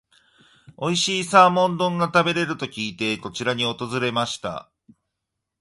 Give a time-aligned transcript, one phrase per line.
[0.77, 4.71] おいしいサーモン丼が食べれると聞いて、こちらに訪れました。